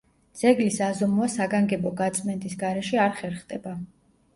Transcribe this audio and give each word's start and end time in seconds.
ძეგლის 0.39 0.79
აზომვა 0.85 1.29
საგანგებო 1.35 1.95
გაწმენდის 2.03 2.61
გარეშე 2.67 3.05
არ 3.09 3.19
ხერხდება. 3.23 3.81